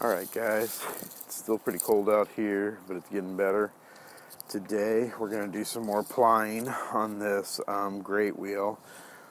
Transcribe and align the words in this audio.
Alright 0.00 0.30
guys, 0.30 0.80
it's 1.00 1.34
still 1.34 1.58
pretty 1.58 1.80
cold 1.80 2.08
out 2.08 2.28
here, 2.36 2.78
but 2.86 2.96
it's 2.96 3.08
getting 3.08 3.36
better. 3.36 3.72
Today 4.48 5.10
we're 5.18 5.28
going 5.28 5.50
to 5.50 5.58
do 5.58 5.64
some 5.64 5.84
more 5.84 6.04
plying 6.04 6.68
on 6.68 7.18
this 7.18 7.60
um, 7.66 8.00
great 8.00 8.38
wheel. 8.38 8.78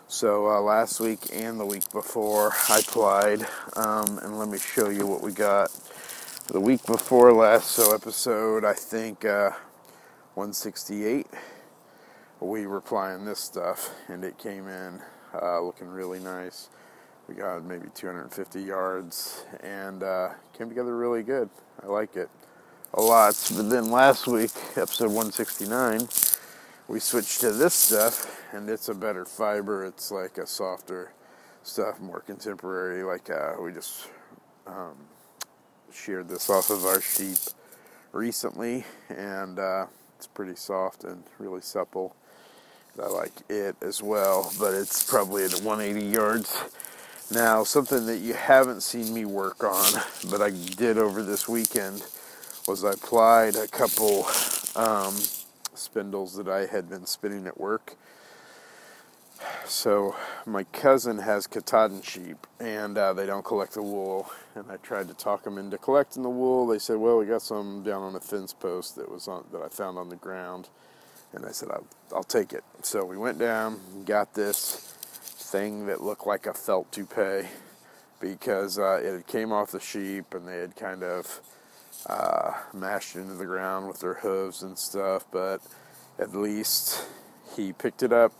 So 0.10 0.50
uh, 0.50 0.60
last 0.60 1.00
week 1.00 1.20
and 1.32 1.58
the 1.58 1.66
week 1.66 1.90
before 1.94 2.52
I 2.68 2.82
plied, 2.86 3.48
um, 3.78 4.18
and 4.18 4.38
let 4.38 4.50
me 4.50 4.58
show 4.58 4.90
you 4.90 5.08
what 5.08 5.22
we 5.22 5.32
got. 5.32 5.72
The 6.48 6.60
week 6.60 6.86
before 6.86 7.32
last, 7.32 7.72
so 7.72 7.96
episode 7.96 8.66
I 8.66 8.74
think 8.74 9.24
uh, 9.24 9.52
168, 10.34 11.28
we 12.42 12.68
were 12.68 12.82
plying 12.82 13.24
this 13.24 13.40
stuff 13.40 13.96
and 14.10 14.22
it 14.26 14.38
came 14.38 14.68
in 14.68 15.00
uh, 15.34 15.62
looking 15.62 15.88
really 15.88 16.20
nice. 16.20 16.68
We 17.28 17.36
got 17.36 17.66
maybe 17.66 17.88
250 17.94 18.62
yards 18.62 19.44
and 19.62 20.02
uh, 20.02 20.30
came 20.58 20.70
together 20.70 20.96
really 20.96 21.24
good. 21.24 21.50
I 21.84 21.88
like 21.88 22.16
it 22.16 22.30
a 22.94 23.02
lot. 23.02 23.36
But 23.54 23.70
then 23.70 23.92
last 23.92 24.28
week, 24.28 24.52
episode 24.78 25.08
169, 25.08 26.08
we 26.88 27.02
switched 27.02 27.42
to 27.42 27.52
this 27.52 27.74
stuff 27.74 28.42
and 28.54 28.70
it's 28.70 28.88
a 28.88 28.94
better 28.94 29.26
fiber. 29.26 29.86
It's 29.86 30.10
like 30.10 30.38
a 30.38 30.48
softer 30.48 31.12
stuff, 31.64 32.00
more 32.00 32.22
contemporary. 32.22 33.04
Like 33.04 33.30
uh, 33.30 33.56
we 33.62 33.74
just 33.74 34.08
um, 34.66 34.96
sheared 35.92 36.30
this 36.30 36.50
off 36.50 36.70
of 36.70 36.86
our 36.86 37.02
sheep 37.02 37.40
recently 38.14 38.86
and 39.10 39.60
uh, 39.60 39.88
it's 40.16 40.28
pretty 40.28 40.56
soft 40.56 41.04
and 41.04 41.24
really 41.40 41.62
supple. 41.62 42.16
I 43.04 43.08
like 43.08 43.34
it 43.50 43.76
as 43.82 44.02
well, 44.02 44.52
but 44.58 44.74
it's 44.74 45.04
probably 45.04 45.44
at 45.44 45.52
180 45.62 46.06
yards 46.08 46.64
now, 47.30 47.66
something 47.66 48.06
that 48.06 48.20
you 48.20 48.34
haven't 48.34 48.82
seen 48.84 49.14
me 49.14 49.26
work 49.26 49.62
on, 49.62 50.02
but 50.30 50.42
I 50.42 50.52
did 50.52 50.98
over 50.98 51.22
this 51.22 51.48
weekend, 51.48 52.06
was 52.68 52.86
I 52.86 52.96
plied 52.96 53.58
a 53.58 53.68
couple 53.68 54.26
um, 54.78 55.14
spindles 55.76 56.36
that 56.38 56.48
I 56.48 56.68
had 56.68 56.90
been 56.90 57.06
spinning 57.06 57.46
at 57.46 57.60
work. 57.60 57.96
So 59.66 60.16
my 60.46 60.64
cousin 60.64 61.20
has 61.20 61.48
Katahdin 61.48 62.02
sheep, 62.02 62.48
and 62.60 62.98
uh, 62.98 63.14
they 63.14 63.26
don't 63.26 63.44
collect 63.44 63.74
the 63.74 63.84
wool. 63.84 64.30
And 64.56 64.66
I 64.72 64.78
tried 64.78 65.10
to 65.10 65.14
talk 65.14 65.44
them 65.44 65.58
into 65.58 65.78
collecting 65.78 66.24
the 66.24 66.30
wool. 66.30 66.66
They 66.66 66.80
said, 66.80 66.98
"Well, 66.98 67.18
we 67.18 67.26
got 67.26 67.42
some 67.42 67.84
down 67.84 68.02
on 68.04 68.16
a 68.16 68.20
fence 68.20 68.54
post 68.54 68.96
that 68.96 69.12
was 69.12 69.28
on 69.28 69.46
that 69.52 69.62
I 69.62 69.68
found 69.68 69.98
on 69.98 70.10
the 70.10 70.16
ground." 70.16 70.70
And 71.34 71.46
I 71.46 71.52
said, 71.52 71.70
"I'll, 71.72 71.86
I'll 72.16 72.24
take 72.24 72.54
it." 72.54 72.64
So 72.82 73.06
we 73.06 73.18
went 73.18 73.38
down, 73.38 73.80
got 74.06 74.34
this 74.34 74.97
thing 75.48 75.86
that 75.88 76.02
looked 76.02 76.28
like 76.28 76.46
a 76.46 76.54
felt 76.54 76.92
toupee 76.92 77.48
because 78.20 78.78
uh, 78.78 79.00
it 79.02 79.28
came 79.28 79.52
off 79.52 79.72
the 79.72 79.80
sheep 79.80 80.34
and 80.34 80.48
they 80.48 80.58
had 80.58 80.76
kind 80.76 81.04
of 81.04 81.42
uh, 82.08 82.52
mashed 82.74 83.16
into 83.16 83.34
the 83.34 83.46
ground 83.46 83.88
with 83.88 84.00
their 84.00 84.16
hooves 84.16 84.62
and 84.64 84.78
stuff. 84.78 85.26
But 85.32 85.62
at 86.20 86.36
least 86.36 87.06
he 87.56 87.74
picked 87.74 88.04
it 88.04 88.12
up, 88.12 88.34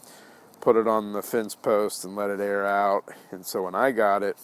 put 0.60 0.76
it 0.76 0.88
on 0.88 1.14
the 1.14 1.22
fence 1.22 1.56
post, 1.56 2.04
and 2.04 2.16
let 2.16 2.30
it 2.30 2.40
air 2.40 2.66
out. 2.66 3.06
And 3.32 3.46
so 3.46 3.64
when 3.64 3.76
I 3.76 3.92
got 3.92 4.22
it, 4.24 4.36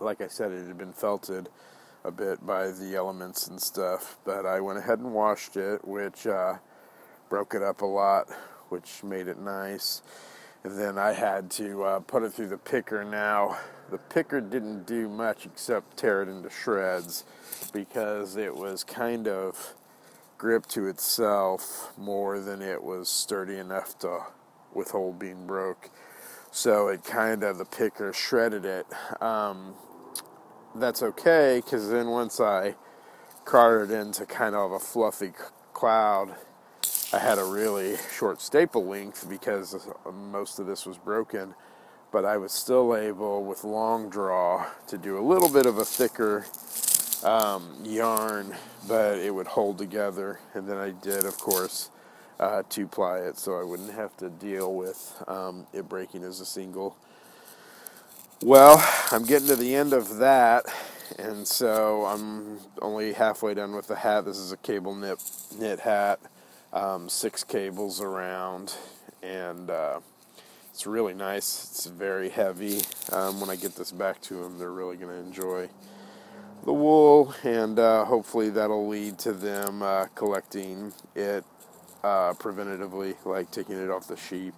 like 0.00 0.20
I 0.20 0.28
said, 0.28 0.50
it 0.50 0.66
had 0.66 0.78
been 0.78 0.92
felted 0.92 1.48
a 2.04 2.10
bit 2.10 2.44
by 2.44 2.72
the 2.72 2.96
elements 2.96 3.46
and 3.46 3.60
stuff. 3.60 4.18
But 4.24 4.46
I 4.46 4.60
went 4.60 4.78
ahead 4.78 4.98
and 4.98 5.12
washed 5.12 5.56
it, 5.56 5.86
which 5.86 6.26
uh, 6.26 6.56
broke 7.28 7.54
it 7.54 7.62
up 7.62 7.82
a 7.82 7.86
lot, 7.86 8.28
which 8.68 9.04
made 9.04 9.28
it 9.28 9.38
nice. 9.38 10.02
And 10.64 10.78
then 10.78 10.96
I 10.96 11.12
had 11.12 11.50
to 11.52 11.82
uh, 11.82 12.00
put 12.00 12.22
it 12.22 12.32
through 12.32 12.48
the 12.48 12.58
picker. 12.58 13.04
Now, 13.04 13.58
the 13.90 13.98
picker 13.98 14.40
didn't 14.40 14.86
do 14.86 15.08
much 15.08 15.44
except 15.44 15.96
tear 15.96 16.22
it 16.22 16.28
into 16.28 16.50
shreds 16.50 17.24
because 17.72 18.36
it 18.36 18.54
was 18.54 18.84
kind 18.84 19.26
of 19.26 19.74
gripped 20.38 20.70
to 20.70 20.86
itself 20.86 21.92
more 21.98 22.40
than 22.40 22.62
it 22.62 22.82
was 22.82 23.08
sturdy 23.08 23.58
enough 23.58 23.98
to 24.00 24.20
withhold 24.72 25.18
being 25.18 25.46
broke. 25.46 25.90
So 26.50 26.88
it 26.88 27.04
kind 27.04 27.42
of, 27.42 27.58
the 27.58 27.64
picker 27.64 28.12
shredded 28.12 28.64
it. 28.64 28.86
Um, 29.20 29.74
that's 30.74 31.02
okay 31.02 31.60
because 31.64 31.90
then 31.90 32.08
once 32.08 32.40
I 32.40 32.76
carded 33.44 33.90
it 33.90 34.00
into 34.00 34.26
kind 34.26 34.54
of 34.54 34.72
a 34.72 34.78
fluffy 34.78 35.32
cloud, 35.72 36.34
I 37.14 37.18
had 37.18 37.38
a 37.38 37.44
really 37.44 37.96
short 38.16 38.40
staple 38.40 38.86
length 38.86 39.28
because 39.28 39.76
most 40.10 40.58
of 40.58 40.66
this 40.66 40.86
was 40.86 40.96
broken, 40.96 41.54
but 42.10 42.24
I 42.24 42.38
was 42.38 42.52
still 42.52 42.96
able 42.96 43.44
with 43.44 43.64
long 43.64 44.08
draw 44.08 44.64
to 44.86 44.96
do 44.96 45.18
a 45.18 45.20
little 45.20 45.50
bit 45.50 45.66
of 45.66 45.76
a 45.76 45.84
thicker 45.84 46.46
um, 47.22 47.76
yarn, 47.84 48.56
but 48.88 49.18
it 49.18 49.34
would 49.34 49.46
hold 49.46 49.76
together. 49.76 50.40
And 50.54 50.66
then 50.66 50.78
I 50.78 50.90
did, 50.90 51.26
of 51.26 51.36
course, 51.36 51.90
uh, 52.40 52.62
two 52.70 52.86
ply 52.86 53.18
it 53.18 53.36
so 53.36 53.60
I 53.60 53.62
wouldn't 53.62 53.92
have 53.92 54.16
to 54.16 54.30
deal 54.30 54.74
with 54.74 55.22
um, 55.28 55.66
it 55.74 55.90
breaking 55.90 56.24
as 56.24 56.40
a 56.40 56.46
single. 56.46 56.96
Well, 58.42 58.82
I'm 59.10 59.24
getting 59.24 59.48
to 59.48 59.56
the 59.56 59.74
end 59.74 59.92
of 59.92 60.16
that, 60.16 60.64
and 61.18 61.46
so 61.46 62.06
I'm 62.06 62.58
only 62.80 63.12
halfway 63.12 63.52
done 63.52 63.76
with 63.76 63.86
the 63.86 63.96
hat. 63.96 64.24
This 64.24 64.38
is 64.38 64.50
a 64.50 64.56
cable 64.56 64.94
knit 64.94 65.22
knit 65.58 65.80
hat 65.80 66.18
um, 66.72 67.08
six 67.08 67.44
cables 67.44 68.00
around, 68.00 68.74
and 69.22 69.70
uh, 69.70 70.00
it's 70.70 70.86
really 70.86 71.14
nice. 71.14 71.68
It's 71.70 71.86
very 71.86 72.30
heavy. 72.30 72.80
Um, 73.10 73.40
when 73.40 73.50
I 73.50 73.56
get 73.56 73.76
this 73.76 73.92
back 73.92 74.20
to 74.22 74.34
them, 74.42 74.58
they're 74.58 74.72
really 74.72 74.96
going 74.96 75.12
to 75.12 75.26
enjoy 75.26 75.68
the 76.64 76.72
wool, 76.72 77.34
and 77.42 77.78
uh, 77.78 78.04
hopefully 78.04 78.50
that'll 78.50 78.88
lead 78.88 79.18
to 79.18 79.32
them 79.32 79.82
uh, 79.82 80.06
collecting 80.14 80.92
it 81.14 81.44
uh, 82.02 82.32
preventatively, 82.34 83.16
like 83.24 83.50
taking 83.50 83.76
it 83.76 83.90
off 83.90 84.08
the 84.08 84.16
sheep 84.16 84.54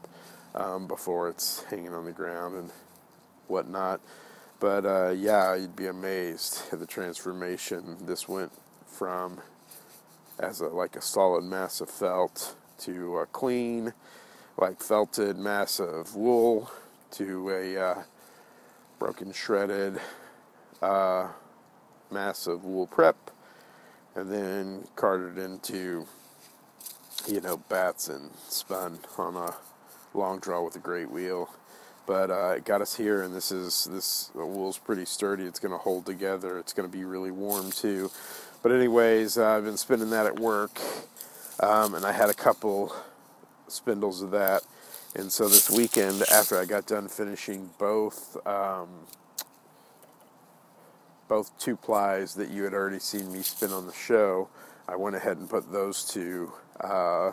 um, 0.55 0.87
before 0.87 1.29
it's 1.29 1.65
hanging 1.65 1.93
on 1.95 2.05
the 2.05 2.13
ground 2.13 2.57
and 2.57 2.71
whatnot. 3.49 4.01
But 4.61 4.87
uh, 4.87 5.11
yeah, 5.11 5.55
you'd 5.55 5.77
be 5.77 5.87
amazed 5.87 6.63
at 6.73 6.79
the 6.79 6.87
transformation 6.87 7.97
this 8.07 8.29
went 8.29 8.53
from 8.87 9.41
as 10.39 10.61
a 10.61 10.67
like 10.67 10.97
a 10.97 11.03
solid 11.03 11.45
mass 11.45 11.81
of 11.81 11.91
felt 11.91 12.56
to 12.78 13.19
a 13.19 13.27
clean, 13.27 13.93
like 14.56 14.83
felted 14.83 15.37
mass 15.39 15.81
of 15.81 16.15
wool 16.15 16.71
to 17.12 17.50
a 17.50 17.78
uh, 17.78 18.03
broken 18.99 19.33
shredded 19.33 20.00
uh, 20.83 21.28
mass 22.11 22.47
of 22.47 22.65
wool 22.65 22.87
prep, 22.87 23.31
and 24.15 24.31
then 24.31 24.87
carded 24.97 25.39
into 25.39 26.06
you 27.28 27.41
know 27.41 27.56
bats 27.56 28.09
and 28.09 28.31
spun 28.49 28.99
on 29.19 29.37
a 29.37 29.55
long 30.15 30.39
draw 30.39 30.62
with 30.62 30.77
a 30.77 30.81
great 30.81 31.11
wheel. 31.11 31.49
But 32.06 32.31
uh, 32.31 32.55
it 32.59 32.67
got 32.67 32.83
us 32.83 32.97
here, 32.97 33.23
and 33.23 33.34
this 33.34 33.50
is 33.50 33.89
this 33.91 34.31
wool's 34.34 34.77
pretty 34.77 35.06
sturdy. 35.06 35.44
It's 35.44 35.59
going 35.59 35.73
to 35.73 35.78
hold 35.78 36.05
together. 36.05 36.59
It's 36.59 36.75
going 36.75 36.89
to 36.89 36.94
be 36.94 37.05
really 37.05 37.31
warm 37.31 37.71
too. 37.71 38.11
But 38.65 38.73
anyways, 38.73 39.37
uh, 39.37 39.47
I've 39.47 39.65
been 39.65 39.77
spinning 39.77 40.09
that 40.09 40.25
at 40.25 40.41
work, 40.41 40.81
um, 41.61 41.95
and 41.95 42.03
I 42.03 42.13
had 42.13 42.31
a 42.31 42.35
couple 42.35 42.97
spindles 43.69 44.23
of 44.23 44.31
that. 44.31 44.63
And 45.15 45.31
so 45.31 45.49
this 45.49 45.69
weekend, 45.69 46.23
after 46.33 46.59
I 46.59 46.65
got 46.65 46.87
done 46.87 47.09
finishing 47.09 47.69
both 47.79 48.39
um, 48.47 48.89
both 51.29 51.57
two 51.59 51.77
plies 51.77 52.37
that 52.37 52.49
you 52.49 52.65
had 52.65 52.73
already 52.73 53.01
seen 53.01 53.31
me 53.31 53.43
spin 53.43 53.71
on 53.71 53.87
the 53.87 53.93
show, 53.93 54.49
I 54.89 54.97
went 54.97 55.15
ahead 55.15 55.37
and 55.37 55.51
put 55.51 55.71
those 55.71 56.03
two 56.03 56.51
uh, 56.81 57.33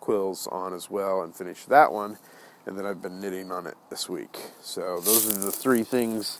quills 0.00 0.46
on 0.48 0.74
as 0.74 0.90
well 0.90 1.22
and 1.22 1.34
finished 1.34 1.70
that 1.70 1.90
one. 1.90 2.18
And 2.66 2.76
then 2.76 2.84
I've 2.84 3.00
been 3.00 3.18
knitting 3.18 3.50
on 3.50 3.66
it 3.66 3.78
this 3.88 4.10
week. 4.10 4.36
So 4.60 5.00
those 5.00 5.26
are 5.26 5.40
the 5.40 5.52
three 5.52 5.84
things 5.84 6.38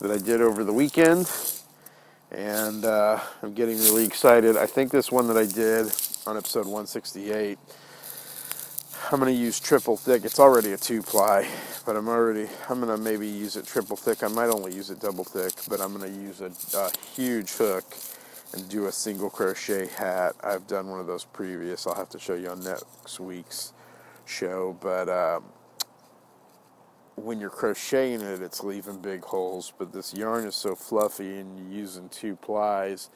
that 0.00 0.10
I 0.10 0.18
did 0.18 0.42
over 0.42 0.62
the 0.62 0.74
weekend 0.74 1.26
and 2.30 2.84
uh, 2.84 3.20
I'm 3.42 3.54
getting 3.54 3.78
really 3.78 4.04
excited. 4.04 4.56
I 4.56 4.66
think 4.66 4.90
this 4.90 5.12
one 5.12 5.28
that 5.28 5.36
I 5.36 5.46
did 5.46 5.92
on 6.26 6.36
episode 6.36 6.66
168, 6.66 7.58
I'm 9.12 9.20
going 9.20 9.32
to 9.32 9.40
use 9.40 9.60
triple 9.60 9.96
thick. 9.96 10.24
It's 10.24 10.40
already 10.40 10.72
a 10.72 10.76
two 10.76 11.02
ply, 11.02 11.48
but 11.84 11.96
I'm 11.96 12.08
already, 12.08 12.48
I'm 12.68 12.80
going 12.80 12.96
to 12.96 13.02
maybe 13.02 13.28
use 13.28 13.56
it 13.56 13.66
triple 13.66 13.96
thick. 13.96 14.22
I 14.22 14.28
might 14.28 14.48
only 14.48 14.74
use 14.74 14.90
it 14.90 15.00
double 15.00 15.24
thick, 15.24 15.52
but 15.68 15.80
I'm 15.80 15.96
going 15.96 16.12
to 16.12 16.20
use 16.20 16.40
a, 16.40 16.50
a 16.76 16.90
huge 17.14 17.52
hook 17.52 17.84
and 18.52 18.68
do 18.68 18.86
a 18.86 18.92
single 18.92 19.30
crochet 19.30 19.86
hat. 19.86 20.34
I've 20.42 20.66
done 20.66 20.88
one 20.88 21.00
of 21.00 21.06
those 21.06 21.24
previous. 21.24 21.86
I'll 21.86 21.94
have 21.94 22.08
to 22.10 22.18
show 22.18 22.34
you 22.34 22.48
on 22.48 22.64
next 22.64 23.20
week's 23.20 23.72
show, 24.24 24.76
but 24.80 25.08
um, 25.08 25.44
when 27.16 27.40
you're 27.40 27.50
crocheting 27.50 28.20
it, 28.20 28.42
it's 28.42 28.62
leaving 28.62 28.98
big 28.98 29.24
holes, 29.24 29.72
but 29.78 29.92
this 29.92 30.14
yarn 30.14 30.46
is 30.46 30.54
so 30.54 30.74
fluffy 30.74 31.38
and 31.38 31.58
you're 31.58 31.80
using 31.80 32.08
two 32.10 32.36
plies, 32.36 33.10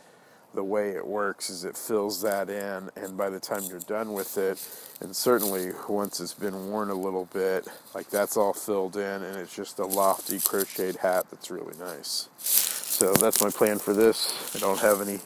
the 0.55 0.65
way 0.65 0.91
it 0.91 1.07
works 1.07 1.49
is 1.49 1.65
it 1.65 1.77
fills 1.77 2.23
that 2.23 2.51
in, 2.51 2.91
and 2.97 3.17
by 3.17 3.31
the 3.31 3.39
time 3.39 3.63
you're 3.69 3.79
done 3.81 4.13
with 4.13 4.37
it, 4.37 4.67
and 5.01 5.15
certainly 5.15 5.71
once 5.89 6.19
it's 6.19 6.35
been 6.35 6.69
worn 6.69 6.91
a 6.91 6.95
little 6.95 7.27
bit, 7.27 7.69
like 7.95 8.11
that's 8.11 8.37
all 8.37 8.53
filled 8.53 8.97
in, 8.97 9.23
and 9.23 9.37
it's 9.37 9.55
just 9.55 9.79
a 9.79 9.87
lofty 9.87 10.41
crocheted 10.41 10.97
hat 10.97 11.27
that's 11.31 11.51
really 11.51 11.77
nice. 11.79 12.29
So 12.39 13.13
that's 13.15 13.41
my 13.43 13.51
plan 13.51 13.79
for 13.79 13.95
this. 13.95 14.55
I 14.57 14.59
don't 14.59 14.81
have 14.81 15.01
any 15.01 15.21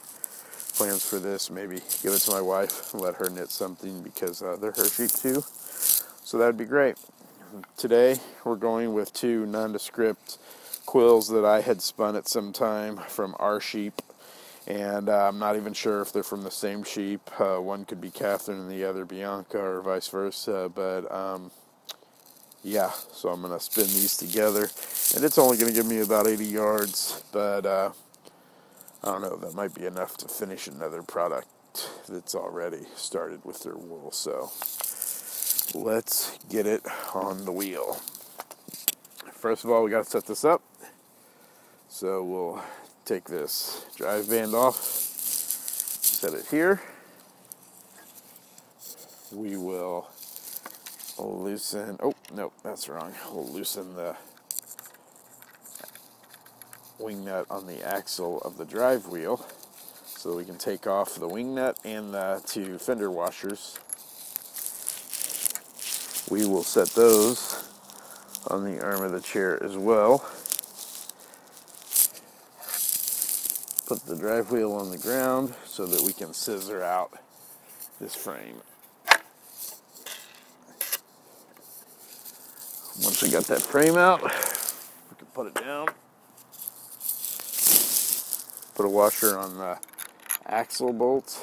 plans 0.74 1.08
for 1.08 1.18
this. 1.18 1.50
Maybe 1.50 1.80
give 2.02 2.12
it 2.12 2.20
to 2.20 2.32
my 2.32 2.42
wife 2.42 2.92
and 2.92 3.02
let 3.02 3.14
her 3.14 3.30
knit 3.30 3.50
something 3.50 4.02
because 4.02 4.42
uh, 4.42 4.56
they're 4.60 4.72
her 4.72 4.88
sheep 4.88 5.10
too. 5.10 5.42
So 6.22 6.36
that'd 6.38 6.58
be 6.58 6.66
great. 6.66 6.96
Today 7.76 8.16
we're 8.44 8.56
going 8.56 8.94
with 8.94 9.12
two 9.12 9.46
nondescript 9.46 10.38
quills 10.86 11.28
that 11.28 11.44
I 11.44 11.60
had 11.60 11.82
spun 11.82 12.16
at 12.16 12.26
some 12.26 12.52
time 12.52 12.96
from 12.96 13.36
our 13.38 13.60
sheep. 13.60 14.02
And 14.66 15.08
uh, 15.08 15.28
I'm 15.28 15.38
not 15.38 15.54
even 15.56 15.72
sure 15.72 16.00
if 16.00 16.12
they're 16.12 16.22
from 16.22 16.42
the 16.42 16.50
same 16.50 16.82
sheep. 16.82 17.20
Uh, 17.38 17.58
one 17.58 17.84
could 17.84 18.00
be 18.00 18.10
Catherine 18.10 18.58
and 18.58 18.70
the 18.70 18.84
other 18.84 19.04
Bianca, 19.04 19.58
or 19.58 19.82
vice 19.82 20.08
versa. 20.08 20.70
But 20.74 21.12
um, 21.12 21.50
yeah, 22.64 22.90
so 23.12 23.28
I'm 23.28 23.42
going 23.42 23.52
to 23.52 23.60
spin 23.60 23.86
these 23.86 24.16
together. 24.16 24.62
And 25.14 25.24
it's 25.24 25.38
only 25.38 25.56
going 25.56 25.68
to 25.68 25.74
give 25.74 25.86
me 25.86 26.00
about 26.00 26.26
80 26.26 26.44
yards, 26.46 27.22
but 27.30 27.66
uh, 27.66 27.90
I 29.04 29.12
don't 29.12 29.22
know, 29.22 29.36
that 29.36 29.54
might 29.54 29.74
be 29.74 29.84
enough 29.84 30.16
to 30.18 30.28
finish 30.28 30.66
another 30.66 31.02
product 31.02 31.48
that's 32.08 32.34
already 32.34 32.86
started 32.96 33.44
with 33.44 33.62
their 33.62 33.76
wool. 33.76 34.10
So 34.12 34.50
let's 35.74 36.38
get 36.48 36.66
it 36.66 36.82
on 37.14 37.44
the 37.44 37.52
wheel. 37.52 37.94
First 39.32 39.64
of 39.64 39.70
all, 39.70 39.82
we 39.82 39.90
got 39.90 40.04
to 40.04 40.10
set 40.10 40.26
this 40.26 40.44
up. 40.44 40.62
So 41.88 42.22
we'll 42.22 42.62
take 43.04 43.24
this 43.24 43.86
drive 43.96 44.28
band 44.30 44.54
off, 44.54 44.76
set 44.76 46.32
it 46.34 46.46
here. 46.50 46.80
We 49.32 49.56
will 49.56 50.08
loosen, 51.18 51.98
oh, 52.02 52.14
no, 52.32 52.52
that's 52.62 52.88
wrong. 52.88 53.12
We'll 53.32 53.46
loosen 53.46 53.94
the 53.94 54.16
wing 56.98 57.24
nut 57.24 57.46
on 57.50 57.66
the 57.66 57.82
axle 57.86 58.40
of 58.42 58.56
the 58.56 58.64
drive 58.64 59.08
wheel 59.08 59.46
so 60.06 60.36
we 60.36 60.44
can 60.44 60.56
take 60.56 60.86
off 60.86 61.16
the 61.16 61.28
wing 61.28 61.54
nut 61.54 61.78
and 61.84 62.14
the 62.14 62.42
two 62.46 62.78
fender 62.78 63.10
washers. 63.10 63.78
We 66.30 66.46
will 66.46 66.62
set 66.62 66.88
those 66.90 67.68
on 68.48 68.64
the 68.64 68.82
arm 68.82 69.02
of 69.02 69.12
the 69.12 69.20
chair 69.20 69.62
as 69.62 69.76
well. 69.76 70.18
Put 73.86 74.06
the 74.06 74.16
drive 74.16 74.50
wheel 74.50 74.72
on 74.72 74.90
the 74.90 74.96
ground 74.98 75.54
so 75.66 75.84
that 75.86 76.00
we 76.00 76.12
can 76.12 76.32
scissor 76.32 76.82
out 76.82 77.12
this 78.00 78.14
frame. 78.14 78.62
Once 83.02 83.22
we 83.22 83.30
got 83.30 83.44
that 83.44 83.60
frame 83.60 83.96
out, 83.96 84.22
we 84.22 85.16
can 85.18 85.26
put 85.34 85.46
it 85.46 85.54
down. 85.54 85.88
Put 88.74 88.86
a 88.86 88.88
washer 88.88 89.36
on 89.36 89.58
the 89.58 89.78
axle 90.46 90.92
bolt 90.92 91.38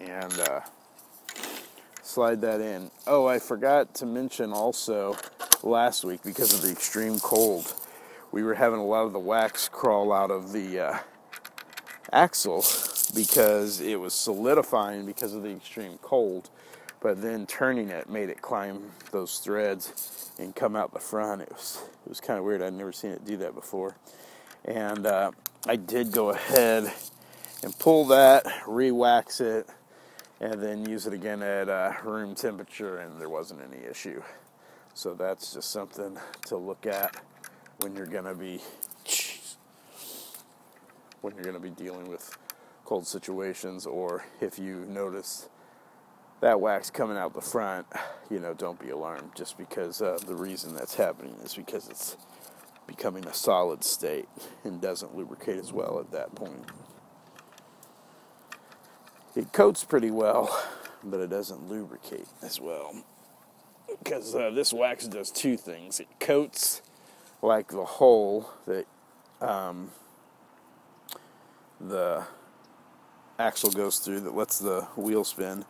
and 0.00 0.32
uh, 0.40 0.60
slide 2.06 2.40
that 2.42 2.60
in. 2.60 2.90
Oh, 3.06 3.26
I 3.26 3.38
forgot 3.38 3.94
to 3.96 4.06
mention 4.06 4.52
also 4.52 5.16
last 5.62 6.04
week 6.04 6.22
because 6.22 6.54
of 6.54 6.62
the 6.62 6.70
extreme 6.70 7.18
cold, 7.18 7.74
we 8.32 8.42
were 8.42 8.54
having 8.54 8.78
a 8.78 8.84
lot 8.84 9.04
of 9.06 9.12
the 9.12 9.18
wax 9.18 9.68
crawl 9.68 10.12
out 10.12 10.30
of 10.30 10.52
the 10.52 10.80
uh, 10.80 10.98
axle 12.12 12.64
because 13.14 13.80
it 13.80 13.98
was 13.98 14.14
solidifying 14.14 15.04
because 15.04 15.34
of 15.34 15.42
the 15.42 15.50
extreme 15.50 15.98
cold. 16.00 16.48
But 17.00 17.22
then 17.22 17.46
turning 17.46 17.90
it 17.90 18.08
made 18.08 18.30
it 18.30 18.40
climb 18.40 18.90
those 19.10 19.38
threads 19.38 20.30
and 20.38 20.54
come 20.54 20.76
out 20.76 20.92
the 20.92 21.00
front. 21.00 21.42
It 21.42 21.50
was 21.50 21.82
it 22.04 22.08
was 22.08 22.20
kind 22.20 22.38
of 22.38 22.44
weird. 22.44 22.62
I'd 22.62 22.72
never 22.72 22.92
seen 22.92 23.10
it 23.10 23.24
do 23.24 23.36
that 23.38 23.54
before. 23.54 23.96
And 24.64 25.06
uh, 25.06 25.32
I 25.66 25.76
did 25.76 26.12
go 26.12 26.30
ahead 26.30 26.92
and 27.62 27.78
pull 27.78 28.06
that, 28.06 28.46
re-wax 28.66 29.40
it, 29.40 29.68
and 30.40 30.60
then 30.60 30.88
use 30.88 31.06
it 31.06 31.12
again 31.12 31.42
at 31.42 31.68
uh, 31.68 31.92
room 32.04 32.34
temperature, 32.34 32.98
and 32.98 33.20
there 33.20 33.28
wasn't 33.28 33.60
any 33.62 33.82
issue. 33.84 34.22
So 34.94 35.14
that's 35.14 35.54
just 35.54 35.70
something 35.70 36.18
to 36.46 36.56
look 36.56 36.86
at 36.86 37.22
when 37.80 37.94
you're 37.94 38.06
gonna 38.06 38.34
be 38.34 38.60
when 41.20 41.34
you're 41.34 41.44
gonna 41.44 41.60
be 41.60 41.70
dealing 41.70 42.08
with 42.08 42.36
cold 42.84 43.06
situations, 43.06 43.86
or 43.86 44.24
if 44.40 44.58
you 44.58 44.86
notice 44.88 45.48
that 46.40 46.60
wax 46.60 46.90
coming 46.90 47.16
out 47.16 47.34
the 47.34 47.40
front, 47.40 47.86
you 48.30 48.38
know, 48.38 48.54
don't 48.54 48.78
be 48.78 48.90
alarmed. 48.90 49.30
Just 49.34 49.58
because 49.58 50.02
uh, 50.02 50.18
the 50.26 50.34
reason 50.34 50.74
that's 50.74 50.94
happening 50.94 51.34
is 51.42 51.54
because 51.54 51.88
it's 51.88 52.16
becoming 52.86 53.26
a 53.26 53.34
solid 53.34 53.82
state 53.82 54.28
and 54.64 54.80
doesn't 54.80 55.16
lubricate 55.16 55.58
as 55.58 55.72
well 55.72 55.98
at 55.98 56.10
that 56.12 56.34
point. 56.34 56.64
It 59.36 59.52
coats 59.52 59.84
pretty 59.84 60.10
well, 60.10 60.66
but 61.04 61.20
it 61.20 61.28
doesn't 61.28 61.68
lubricate 61.68 62.26
as 62.42 62.58
well. 62.58 63.04
Because 64.02 64.34
uh, 64.34 64.50
this 64.50 64.72
wax 64.72 65.06
does 65.06 65.30
two 65.30 65.58
things 65.58 66.00
it 66.00 66.08
coats 66.18 66.80
like 67.42 67.68
the 67.68 67.84
hole 67.84 68.50
that 68.66 68.86
um, 69.42 69.90
the 71.78 72.24
axle 73.38 73.70
goes 73.70 73.98
through 73.98 74.20
that 74.20 74.34
lets 74.34 74.58
the 74.58 74.82
wheel 74.96 75.22
spin 75.22 75.66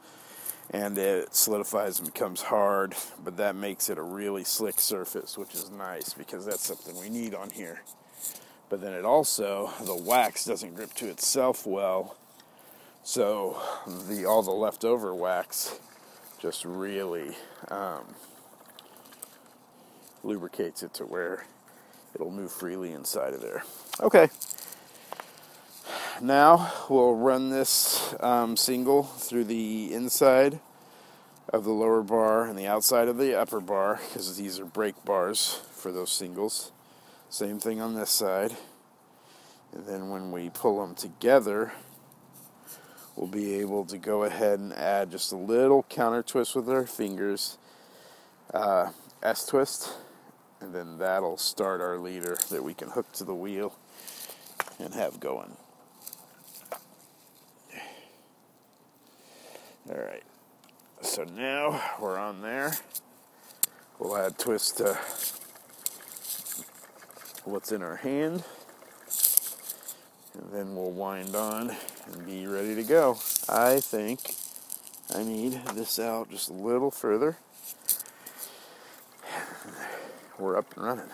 and 0.71 0.97
it 0.97 1.35
solidifies 1.35 1.99
and 1.99 2.13
becomes 2.13 2.43
hard, 2.43 2.95
but 3.23 3.37
that 3.37 3.57
makes 3.57 3.89
it 3.91 3.99
a 3.99 4.03
really 4.03 4.45
slick 4.45 4.79
surface, 4.79 5.37
which 5.37 5.55
is 5.55 5.71
nice 5.71 6.13
because 6.13 6.47
that's 6.47 6.65
something 6.65 6.99
we 7.01 7.09
need 7.09 7.35
on 7.35 7.51
here. 7.51 7.83
But 8.69 8.81
then 8.81 8.93
it 8.93 9.05
also, 9.05 9.73
the 9.85 9.95
wax 9.95 10.45
doesn't 10.45 10.75
grip 10.75 10.93
to 10.95 11.09
itself 11.09 11.67
well, 11.67 12.17
so 13.07 13.57
the 14.09 14.25
all 14.25 14.43
the 14.43 14.51
leftover 14.51 15.15
wax 15.15 15.79
just 16.41 16.65
really 16.65 17.37
um, 17.69 18.17
lubricates 20.25 20.83
it 20.83 20.93
to 20.93 21.05
where 21.05 21.47
it'll 22.17 22.33
move 22.33 22.51
freely 22.51 22.91
inside 22.91 23.33
of 23.33 23.41
there. 23.41 23.63
Okay. 24.01 24.29
Now 26.21 26.73
we'll 26.91 27.15
run 27.15 27.51
this 27.51 28.13
um, 28.19 28.57
single 28.57 29.05
through 29.05 29.45
the 29.45 29.95
inside 29.95 30.59
of 31.51 31.63
the 31.63 31.71
lower 31.71 32.03
bar 32.03 32.47
and 32.47 32.59
the 32.59 32.67
outside 32.67 33.07
of 33.07 33.19
the 33.19 33.39
upper 33.39 33.61
bar 33.61 34.01
because 34.09 34.37
these 34.37 34.59
are 34.59 34.65
brake 34.65 35.05
bars 35.05 35.61
for 35.71 35.93
those 35.93 36.11
singles. 36.11 36.73
Same 37.31 37.61
thing 37.61 37.81
on 37.81 37.95
this 37.95 38.11
side. 38.11 38.57
And 39.73 39.87
then 39.87 40.11
when 40.11 40.33
we 40.33 40.51
pull 40.51 40.85
them 40.85 40.97
together, 40.97 41.73
we'll 43.17 43.27
be 43.27 43.55
able 43.55 43.85
to 43.87 43.99
go 43.99 44.25
ahead 44.25 44.59
and 44.59 44.73
add 44.75 45.11
just 45.11 45.33
a 45.33 45.37
little 45.37 45.85
counter 45.89 46.23
twist 46.23 46.55
with 46.55 46.69
our 46.69 46.87
fingers, 46.87 47.57
uh, 48.53 48.91
S 49.23 49.47
twist, 49.47 49.95
and 50.61 50.75
then 50.75 50.99
that'll 50.99 51.39
start 51.39 51.81
our 51.81 51.99
leader 51.99 52.37
that 52.51 52.63
we 52.63 52.75
can 52.75 52.89
hook 52.89 53.11
to 53.13 53.25
the 53.25 53.35
wheel 53.35 53.75
and 54.79 54.95
have 54.95 55.19
going. 55.19 55.57
All 59.89 59.97
right, 59.97 60.25
so 61.01 61.25
now 61.25 61.81
we're 62.01 62.19
on 62.19 62.43
there. 62.43 62.73
We'll 63.99 64.17
add 64.17 64.37
twist 64.37 64.79
to 64.79 64.99
what's 67.45 67.71
in 67.71 67.83
our 67.83 67.97
hand, 67.97 68.43
and 70.39 70.53
then 70.53 70.75
we'll 70.75 70.91
wind 70.91 71.35
on 71.35 71.75
and 72.13 72.27
be 72.27 72.47
ready 72.47 72.75
to 72.75 72.83
go. 72.83 73.19
I 73.49 73.81
think 73.81 74.35
I 75.15 75.23
need 75.23 75.53
this 75.75 75.99
out 75.99 76.31
just 76.31 76.51
a 76.51 76.53
little 76.53 76.91
further. 76.91 77.39
We're 80.39 80.59
up 80.59 80.77
and 80.77 80.85
running. 80.85 81.05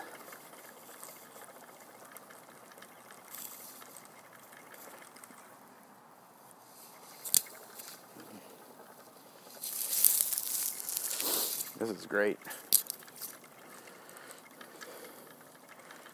This 11.79 11.89
is 11.89 12.05
great. 12.05 12.39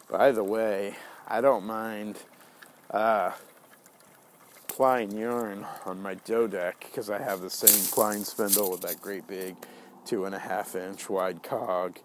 By 0.10 0.32
the 0.32 0.44
way, 0.44 0.96
I 1.28 1.42
don't 1.42 1.66
mind 1.66 2.18
uh, 2.92 3.32
Klein 4.68 5.12
yarn 5.12 5.66
on 5.86 6.02
my 6.02 6.16
Dodeck 6.16 6.80
because 6.80 7.10
I 7.10 7.22
have 7.22 7.42
the 7.42 7.50
same 7.50 7.86
Klein 7.92 8.24
spindle 8.24 8.72
with 8.72 8.82
that 8.82 9.02
great 9.02 9.28
big 9.28 9.56
two 10.06 10.26
and 10.26 10.34
a 10.34 10.40
half 10.40 10.76
inch 10.76 11.10
wide 11.10 11.44
cog 11.44 12.00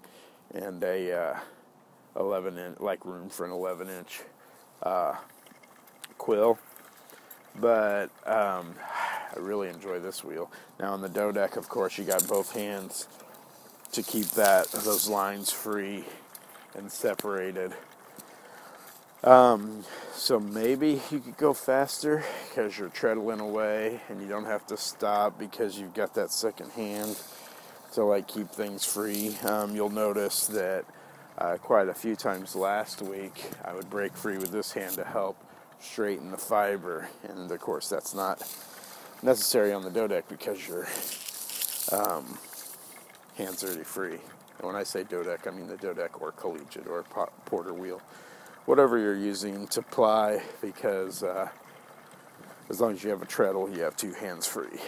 and 0.53 0.83
a 0.83 1.13
uh, 1.13 1.39
11 2.19 2.59
inch, 2.59 2.81
like 2.81 3.05
room 3.05 3.29
for 3.29 3.47
an 3.47 3.53
11 3.53 3.89
inch 3.89 4.23
uh, 4.83 5.15
quill. 6.19 6.59
But 7.61 8.11
um, 8.27 8.75
I 9.35 9.39
really 9.39 9.69
enjoy 9.69 10.01
this 10.01 10.25
wheel. 10.25 10.51
Now 10.81 10.93
on 10.93 11.01
the 11.01 11.09
Dodeck, 11.09 11.57
of 11.57 11.69
course, 11.69 11.97
you 11.99 12.05
got 12.05 12.27
both 12.27 12.53
hands 12.53 13.07
to 13.93 14.03
keep 14.03 14.27
that 14.31 14.69
those 14.73 15.09
lines 15.09 15.51
free 15.51 16.05
and 16.75 16.91
separated. 16.91 17.73
Um, 19.25 19.85
so 20.13 20.39
maybe 20.39 21.01
you 21.11 21.19
could 21.19 21.39
go 21.39 21.55
faster 21.55 22.23
because 22.49 22.79
you're 22.79 22.91
treadling 22.91 23.41
away 23.41 24.01
and 24.11 24.21
you 24.21 24.29
don't 24.29 24.45
have 24.45 24.67
to 24.67 24.77
stop 24.77 25.39
because 25.39 25.79
you've 25.79 25.95
got 25.95 26.15
that 26.15 26.31
second 26.31 26.71
hand 26.73 27.17
to 27.95 28.05
like 28.05 28.29
keep 28.29 28.51
things 28.51 28.85
free. 28.85 29.37
Um, 29.45 29.75
you'll 29.75 29.89
notice 29.89 30.47
that 30.49 30.85
uh, 31.39 31.57
quite 31.57 31.89
a 31.89 31.95
few 31.95 32.17
times 32.17 32.55
last 32.55 33.01
week 33.01 33.45
I 33.65 33.73
would 33.73 33.89
break 33.89 34.15
free 34.15 34.37
with 34.37 34.51
this 34.51 34.73
hand 34.73 34.95
to 34.97 35.05
help 35.05 35.39
straighten 35.81 36.31
the 36.31 36.37
fiber, 36.37 37.09
and 37.27 37.51
of 37.51 37.61
course 37.61 37.89
that's 37.89 38.15
not 38.15 38.39
necessary 39.23 39.73
on 39.73 39.83
the 39.83 39.91
Dodeck 39.91 40.25
because 40.29 40.69
your 40.69 40.87
um, 41.93 42.39
hands 43.37 43.65
already 43.65 43.85
free. 43.85 44.19
And 44.59 44.67
when 44.67 44.77
I 44.77 44.83
say 44.83 45.03
Dodeck, 45.03 45.47
I 45.47 45.51
mean 45.51 45.67
the 45.67 45.77
Dodeck 45.77 46.21
or 46.21 46.33
collegiate 46.33 46.87
or 46.87 47.05
porter 47.47 47.73
wheel, 47.73 48.03
whatever 48.67 48.99
you're 48.99 49.17
using 49.17 49.67
to 49.69 49.83
ply, 49.83 50.43
because 50.61 51.23
uh, 51.23 51.49
as 52.71 52.81
long 52.81 52.93
as 52.93 53.05
you 53.05 53.11
have 53.11 53.23
a 53.23 53.27
treadle, 53.27 53.69
you 53.69 53.83
have 53.83 53.97
two 53.97 54.13
hands 54.13 54.47
free. 54.47 54.81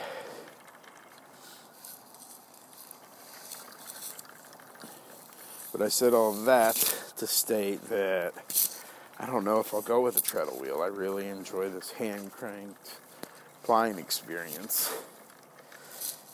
But 5.73 5.83
I 5.83 5.89
said 5.89 6.15
all 6.15 6.33
that 6.33 6.77
to 7.19 7.27
state 7.27 7.83
that 7.91 8.33
I 9.19 9.27
don't 9.27 9.45
know 9.45 9.61
if 9.61 9.75
I'll 9.75 9.83
go 9.83 10.01
with 10.01 10.17
a 10.17 10.23
treadle 10.23 10.59
wheel. 10.59 10.81
I 10.83 10.87
really 10.87 11.29
enjoy 11.29 11.69
this 11.69 11.91
hand 11.93 12.33
cranked 12.33 12.99
plying 13.63 13.99
experience. 13.99 14.95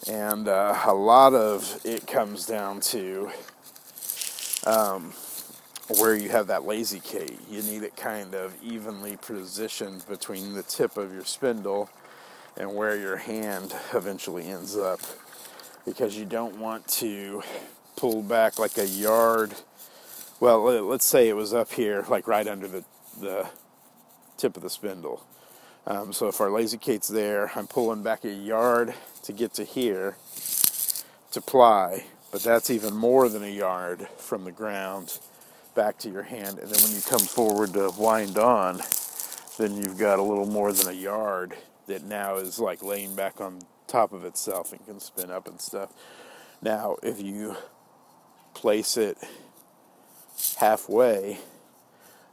And 0.09 0.49
uh, 0.49 0.79
a 0.85 0.95
lot 0.95 1.35
of 1.35 1.81
it 1.85 2.07
comes 2.07 2.47
down 2.47 2.81
to 2.81 3.31
um, 4.67 5.13
where 5.89 6.15
you 6.15 6.29
have 6.29 6.47
that 6.47 6.65
lazy 6.65 7.01
Kate. 7.01 7.39
You 7.51 7.63
need 7.63 7.83
it 7.83 7.97
kind 7.97 8.35
of 8.35 8.55
evenly 8.63 9.17
positioned 9.17 10.07
between 10.09 10.55
the 10.55 10.63
tip 10.63 10.97
of 10.97 11.13
your 11.13 11.25
spindle 11.25 11.91
and 12.57 12.75
where 12.75 12.97
your 12.97 13.17
hand 13.17 13.75
eventually 13.93 14.47
ends 14.47 14.77
up. 14.77 15.01
Because 15.85 16.17
you 16.17 16.25
don't 16.25 16.59
want 16.59 16.87
to 16.89 17.43
pull 17.97 18.23
back 18.23 18.59
like 18.59 18.79
a 18.79 18.87
yard. 18.87 19.55
Well, 20.39 20.63
let's 20.63 21.07
say 21.07 21.29
it 21.29 21.37
was 21.37 21.53
up 21.53 21.73
here, 21.73 22.05
like 22.09 22.29
right 22.29 22.47
under 22.47 22.69
the, 22.69 22.85
the 23.21 23.49
tip 24.37 24.57
of 24.57 24.63
the 24.63 24.71
spindle. 24.71 25.25
Um, 25.87 26.13
so 26.13 26.29
if 26.29 26.41
our 26.41 26.51
lazy 26.51 26.79
Kate's 26.79 27.09
there, 27.09 27.51
I'm 27.57 27.67
pulling 27.67 28.05
back 28.05 28.25
a 28.25 28.33
yard 28.33 28.95
to 29.25 29.33
get 29.33 29.55
to 29.55 29.65
here 29.65 30.17
to 31.33 31.41
ply, 31.41 32.05
but 32.31 32.43
that's 32.43 32.71
even 32.71 32.95
more 32.95 33.29
than 33.29 33.43
a 33.43 33.49
yard 33.49 34.07
from 34.19 34.45
the 34.45 34.53
ground 34.53 35.19
back 35.75 35.99
to 35.99 36.11
your 36.11 36.23
hand. 36.23 36.59
And 36.59 36.71
then 36.71 36.83
when 36.83 36.95
you 36.95 37.03
come 37.03 37.21
forward 37.21 37.75
to 37.75 37.93
wind 37.97 38.39
on, 38.39 38.81
then 39.59 39.77
you've 39.77 39.99
got 39.99 40.19
a 40.19 40.23
little 40.23 40.47
more 40.47 40.73
than 40.73 40.89
a 40.89 40.99
yard 40.99 41.55
that 41.87 42.05
now 42.05 42.37
is 42.37 42.59
like 42.59 42.83
laying 42.83 43.15
back 43.15 43.41
on 43.41 43.61
top 43.87 44.13
of 44.13 44.25
itself 44.25 44.73
and 44.73 44.85
can 44.87 45.01
spin 45.01 45.31
up 45.31 45.47
and 45.47 45.61
stuff. 45.61 45.93
Now, 46.63 46.97
if 47.03 47.21
you 47.21 47.57
place 48.55 48.97
it 48.97 49.19
halfway, 50.59 51.39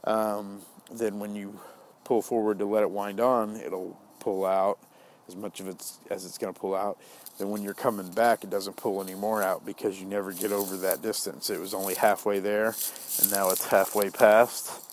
um, 0.04 0.62
then 0.90 1.18
when 1.18 1.34
you 1.34 1.60
pull 2.04 2.22
forward 2.22 2.58
to 2.58 2.64
let 2.64 2.82
it 2.82 2.90
wind 2.90 3.20
on, 3.20 3.56
it'll 3.56 3.98
pull 4.18 4.44
out 4.46 4.78
as 5.30 5.36
much 5.36 5.60
of 5.60 5.68
it 5.68 5.92
as 6.10 6.24
it's 6.24 6.38
going 6.38 6.52
to 6.52 6.58
pull 6.58 6.74
out. 6.74 6.98
Then 7.38 7.50
when 7.50 7.62
you're 7.62 7.74
coming 7.74 8.10
back, 8.10 8.44
it 8.44 8.50
doesn't 8.50 8.76
pull 8.76 9.00
any 9.00 9.14
more 9.14 9.42
out 9.42 9.64
because 9.64 10.00
you 10.00 10.06
never 10.06 10.32
get 10.32 10.52
over 10.52 10.76
that 10.78 11.02
distance. 11.02 11.48
It 11.48 11.60
was 11.60 11.72
only 11.72 11.94
halfway 11.94 12.40
there, 12.40 12.74
and 13.20 13.30
now 13.30 13.50
it's 13.50 13.64
halfway 13.66 14.10
past. 14.10 14.86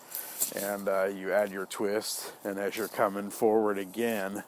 And 0.56 0.88
uh, 0.88 1.06
you 1.06 1.34
add 1.34 1.52
your 1.52 1.66
twist, 1.66 2.32
and 2.44 2.58
as 2.58 2.78
you're 2.78 2.88
coming 2.88 3.30
forward 3.30 3.78
again, 3.78 4.44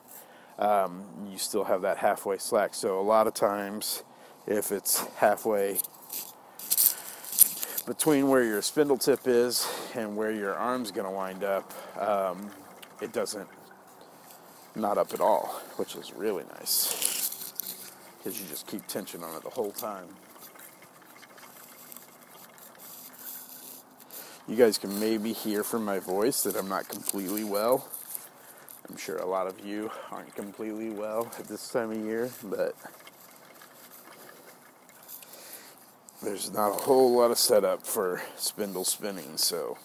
um, 0.60 1.04
you 1.30 1.38
still 1.38 1.64
have 1.64 1.82
that 1.82 1.98
halfway 1.98 2.38
slack. 2.38 2.74
So 2.74 3.00
a 3.00 3.02
lot 3.02 3.28
of 3.28 3.34
times, 3.34 4.04
if 4.48 4.72
it's 4.72 5.06
halfway 5.16 5.80
between 7.86 8.30
where 8.30 8.44
your 8.44 8.62
spindle 8.62 8.98
tip 8.98 9.22
is 9.26 9.68
and 9.96 10.16
where 10.16 10.32
your 10.32 10.56
arm's 10.56 10.92
going 10.92 11.08
to 11.08 11.12
wind 11.12 11.44
up, 11.44 11.74
um, 12.00 12.50
it 13.02 13.12
doesn't 13.12 13.48
not 14.76 14.98
up 14.98 15.14
at 15.14 15.22
all, 15.22 15.62
which 15.78 15.96
is 15.96 16.14
really 16.14 16.44
nice 16.58 17.54
because 18.18 18.42
you 18.42 18.48
just 18.48 18.68
keep 18.68 18.86
tension 18.88 19.24
on 19.24 19.36
it 19.36 19.44
the 19.44 19.50
whole 19.50 19.72
time. 19.72 20.08
You 24.48 24.56
guys 24.56 24.78
can 24.78 25.00
maybe 25.00 25.32
hear 25.32 25.64
from 25.64 25.86
my 25.86 26.00
voice 26.00 26.42
that 26.44 26.56
I'm 26.56 26.68
not 26.68 26.90
completely 26.90 27.44
well. 27.44 27.88
I'm 28.90 28.98
sure 28.98 29.18
a 29.18 29.26
lot 29.26 29.46
of 29.46 29.64
you 29.64 29.92
aren't 30.12 30.36
completely 30.36 30.90
well 30.90 31.32
at 31.38 31.46
this 31.46 31.70
time 31.70 31.92
of 31.92 31.98
year, 31.98 32.32
but 32.44 32.76
there's 36.24 36.52
not 36.52 36.72
a 36.72 36.74
whole 36.74 37.16
lot 37.16 37.30
of 37.30 37.38
setup 37.38 37.86
for 37.86 38.22
spindle 38.38 38.84
spinning, 38.84 39.38
so 39.38 39.78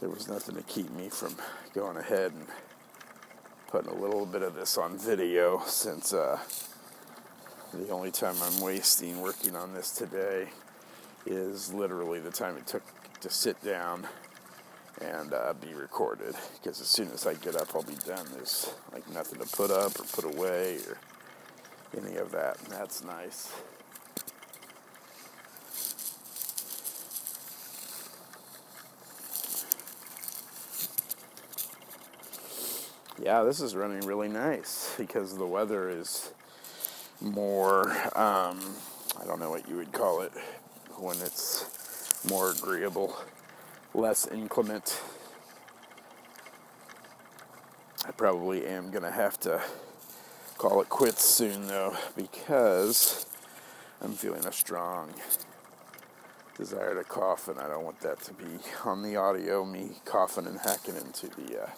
there 0.00 0.08
was 0.08 0.28
nothing 0.28 0.56
to 0.56 0.62
keep 0.62 0.90
me 0.90 1.08
from 1.08 1.36
going 1.74 1.96
ahead 1.96 2.32
and 2.32 2.46
putting 3.68 3.90
a 3.90 3.94
little 3.94 4.24
bit 4.26 4.42
of 4.42 4.54
this 4.54 4.78
on 4.78 4.98
video 4.98 5.62
since 5.66 6.14
uh, 6.14 6.38
the 7.74 7.90
only 7.90 8.10
time 8.10 8.34
I'm 8.42 8.60
wasting 8.60 9.20
working 9.20 9.54
on 9.54 9.74
this 9.74 9.92
today 9.92 10.48
is 11.26 11.72
literally 11.72 12.18
the 12.18 12.30
time 12.30 12.56
it 12.56 12.66
took 12.66 12.82
to 13.20 13.30
sit 13.30 13.62
down 13.62 14.06
and 15.00 15.32
uh, 15.32 15.52
be 15.60 15.74
recorded. 15.74 16.34
Because 16.54 16.80
as 16.80 16.88
soon 16.88 17.10
as 17.12 17.26
I 17.26 17.34
get 17.34 17.54
up, 17.54 17.68
I'll 17.74 17.82
be 17.82 17.94
done. 18.06 18.26
There's 18.34 18.72
like 18.92 19.08
nothing 19.12 19.38
to 19.38 19.46
put 19.46 19.70
up 19.70 20.00
or 20.00 20.04
put 20.04 20.24
away 20.24 20.78
or 20.88 20.98
any 22.02 22.16
of 22.16 22.32
that, 22.32 22.58
and 22.62 22.72
that's 22.72 23.04
nice. 23.04 23.52
Yeah, 33.22 33.42
this 33.42 33.60
is 33.60 33.74
running 33.74 34.00
really 34.06 34.28
nice 34.28 34.94
because 34.98 35.36
the 35.36 35.46
weather 35.46 35.90
is 35.90 36.32
more, 37.20 37.90
um, 38.16 38.58
I 39.20 39.24
don't 39.26 39.38
know 39.40 39.50
what 39.50 39.68
you 39.68 39.76
would 39.76 39.92
call 39.92 40.22
it, 40.22 40.32
when 40.96 41.16
it's 41.18 42.24
more 42.28 42.52
agreeable, 42.52 43.16
less 43.94 44.26
inclement. 44.26 45.00
I 48.06 48.10
probably 48.12 48.66
am 48.66 48.90
going 48.90 49.02
to 49.02 49.10
have 49.10 49.38
to 49.40 49.62
call 50.56 50.80
it 50.80 50.88
quits 50.88 51.24
soon 51.24 51.66
though 51.66 51.96
because 52.16 53.26
I'm 54.02 54.12
feeling 54.12 54.44
a 54.46 54.52
strong 54.52 55.12
desire 56.56 56.94
to 56.94 57.04
cough 57.04 57.48
and 57.48 57.58
I 57.58 57.68
don't 57.68 57.84
want 57.84 58.00
that 58.00 58.20
to 58.22 58.34
be 58.34 58.58
on 58.84 59.02
the 59.02 59.16
audio, 59.16 59.64
me 59.64 59.92
coughing 60.04 60.46
and 60.46 60.58
hacking 60.58 60.96
into 60.96 61.28
the 61.28 61.62
uh, 61.62 61.70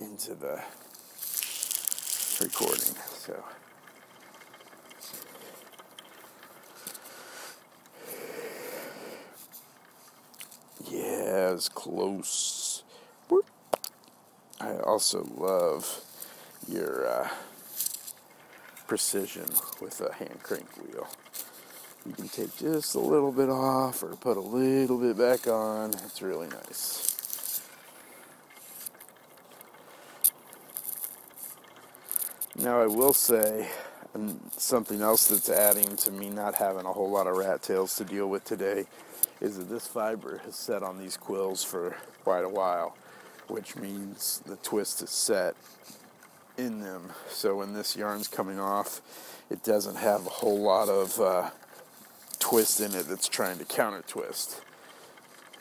into 0.00 0.34
the 0.34 0.62
recording. 2.40 2.94
So. 3.18 3.44
Yeah, 10.90 11.52
it's 11.52 11.68
close. 11.68 12.82
I 14.60 14.76
also 14.78 15.28
love 15.36 16.00
your 16.68 17.06
uh, 17.06 17.28
precision 18.86 19.46
with 19.80 20.00
a 20.00 20.12
hand 20.14 20.42
crank 20.42 20.66
wheel. 20.76 21.06
You 22.06 22.12
can 22.12 22.28
take 22.28 22.56
just 22.56 22.94
a 22.94 23.00
little 23.00 23.32
bit 23.32 23.50
off 23.50 24.02
or 24.02 24.14
put 24.16 24.36
a 24.36 24.40
little 24.40 24.98
bit 24.98 25.18
back 25.18 25.46
on. 25.48 25.90
It's 25.90 26.22
really 26.22 26.48
nice. 26.48 27.15
Now, 32.66 32.80
I 32.80 32.88
will 32.88 33.12
say 33.12 33.68
and 34.12 34.40
something 34.56 35.00
else 35.00 35.28
that's 35.28 35.48
adding 35.48 35.94
to 35.98 36.10
me 36.10 36.30
not 36.30 36.56
having 36.56 36.84
a 36.84 36.92
whole 36.92 37.08
lot 37.08 37.28
of 37.28 37.36
rat 37.36 37.62
tails 37.62 37.94
to 37.94 38.04
deal 38.04 38.26
with 38.28 38.44
today 38.44 38.86
is 39.40 39.56
that 39.56 39.68
this 39.68 39.86
fiber 39.86 40.38
has 40.38 40.56
set 40.56 40.82
on 40.82 40.98
these 40.98 41.16
quills 41.16 41.62
for 41.62 41.96
quite 42.24 42.42
a 42.42 42.48
while, 42.48 42.96
which 43.46 43.76
means 43.76 44.42
the 44.46 44.56
twist 44.56 45.00
is 45.00 45.10
set 45.10 45.54
in 46.58 46.80
them. 46.80 47.12
So 47.28 47.54
when 47.54 47.72
this 47.72 47.96
yarn's 47.96 48.26
coming 48.26 48.58
off, 48.58 49.00
it 49.48 49.62
doesn't 49.62 49.98
have 49.98 50.26
a 50.26 50.30
whole 50.30 50.58
lot 50.58 50.88
of 50.88 51.20
uh, 51.20 51.50
twist 52.40 52.80
in 52.80 52.96
it 52.96 53.06
that's 53.06 53.28
trying 53.28 53.58
to 53.58 53.64
counter 53.64 54.02
twist 54.08 54.60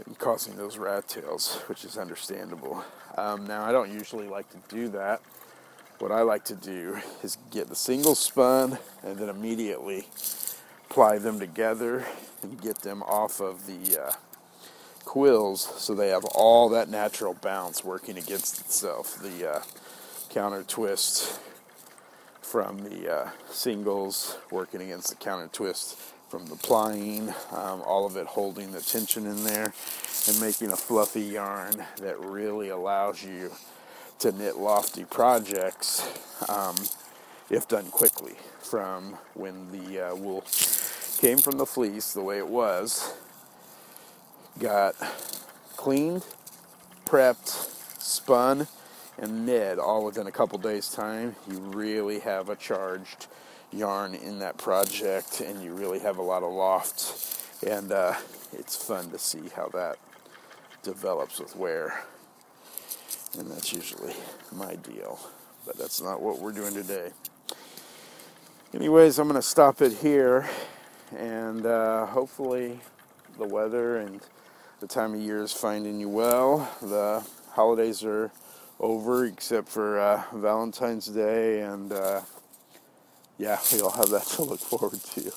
and 0.04 0.18
causing 0.18 0.56
those 0.56 0.80
rat 0.80 1.08
tails, 1.08 1.58
which 1.68 1.86
is 1.86 2.00
understandable. 2.00 2.84
Um, 3.16 3.46
now, 3.46 3.64
I 3.64 3.72
don't 3.72 3.94
usually 3.94 4.28
like 4.28 4.50
to 4.50 4.76
do 4.76 4.90
that 4.90 5.22
what 6.00 6.12
I 6.12 6.22
like 6.22 6.44
to 6.46 6.56
do 6.56 7.00
is 7.24 7.38
get 7.52 7.68
the 7.68 7.75
single 7.75 8.16
spun 8.16 8.78
and 9.04 9.18
then 9.18 9.30
immediately 9.30 10.08
ply 10.90 11.18
them 11.18 11.40
together 11.40 12.06
and 12.42 12.62
get 12.62 12.80
them 12.80 13.02
off 13.04 13.40
of 13.40 13.66
the 13.66 14.02
uh, 14.02 14.12
quills 15.06 15.62
so 15.82 15.96
they 15.96 16.10
have 16.10 16.25
all 16.25 16.70
that 16.70 16.90
natural 16.90 17.34
bounce 17.34 17.84
working 17.84 18.18
against 18.18 18.60
itself. 18.60 19.16
The 19.22 19.56
uh, 19.56 19.64
counter 20.30 20.64
twist 20.64 21.40
from 22.42 22.84
the 22.84 23.12
uh, 23.12 23.30
singles 23.50 24.38
working 24.52 24.82
against 24.82 25.10
the 25.10 25.16
counter 25.16 25.48
twist 25.52 25.98
from 26.30 26.46
the 26.48 26.56
plying, 26.56 27.30
um, 27.52 27.82
all 27.86 28.06
of 28.06 28.18
it 28.18 28.28
holding 28.28 28.72
the 28.72 28.82
tension 28.82 29.25
in 29.25 29.44
there 29.44 29.74
and 30.28 30.42
making 30.42 30.72
a 30.72 30.75
fluffy 30.75 31.22
yarn 31.22 31.74
that 31.98 32.20
really 32.20 32.70
allows 32.70 33.24
you 33.24 33.52
to 34.19 34.31
knit 34.31 34.57
lofty 34.57 35.03
projects 35.03 36.07
um, 36.50 36.75
if 37.50 37.67
done 37.67 37.86
quickly 37.88 38.36
from 38.60 39.17
when 39.34 39.72
the 39.72 40.07
uh, 40.07 40.15
wool 40.15 40.43
came 41.19 41.38
from 41.38 41.57
the 41.57 41.65
fleece 41.65 42.13
the 42.13 42.22
way 42.22 42.38
it 42.38 42.48
was 42.48 43.13
got 44.60 44.95
cleaned 45.75 46.25
prepped 47.05 47.50
spun 48.01 48.67
and 49.17 49.45
knit 49.45 49.77
all 49.77 50.03
within 50.03 50.27
a 50.27 50.31
couple 50.31 50.57
days 50.57 50.89
time 50.89 51.36
you 51.50 51.60
really 51.60 52.19
have 52.19 52.50
a 52.50 52.55
charged 52.55 53.27
yarn 53.72 54.15
in 54.15 54.39
that 54.39 54.57
project 54.57 55.41
and 55.41 55.62
you 55.62 55.74
really 55.74 56.00
have 56.00 56.17
a 56.17 56.22
lot 56.22 56.43
of 56.43 56.51
loft 56.51 57.43
and 57.67 57.91
uh, 57.91 58.13
it's 58.53 58.75
fun 58.75 59.10
to 59.12 59.17
see 59.17 59.50
how 59.55 59.67
that 59.67 59.98
develops 60.84 61.39
with 61.39 61.55
wear 61.55 62.03
and 63.39 63.51
that's 63.51 63.74
usually 63.74 64.13
my 64.54 64.75
deal 64.77 65.20
but 65.65 65.77
that's 65.77 66.01
not 66.01 66.22
what 66.22 66.39
we're 66.39 66.51
doing 66.51 66.74
today. 66.74 67.12
Anyways 68.74 69.20
i'm 69.20 69.27
going 69.27 69.42
to 69.42 69.48
stop 69.48 69.82
it 69.82 69.94
here 69.94 70.50
and 71.18 71.65
uh, 71.65 72.06
hopefully 72.08 72.80
the 73.38 73.48
weather 73.48 73.98
and 73.98 74.22
the 74.80 74.88
time 74.88 75.13
of 75.13 75.22
year 75.22 75.42
is 75.42 75.51
finding 75.54 76.00
you 76.00 76.10
well. 76.10 76.70
The 76.82 77.25
holidays 77.51 78.04
are 78.04 78.32
over 78.80 79.25
except 79.25 79.70
for 79.70 80.00
uh, 80.00 80.24
valentine's 80.34 81.08
day 81.08 81.62
and 81.62 81.92
uh, 81.94 82.22
yeah 83.38 83.60
we 83.74 83.82
all 83.82 83.92
have 83.92 84.10
that 84.10 84.25
to 84.25 84.44
look 84.44 84.60
forward 84.60 85.01
to 85.01 85.32